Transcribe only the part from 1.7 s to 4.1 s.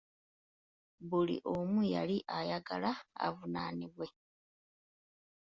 yali ayagala avunaanibwe.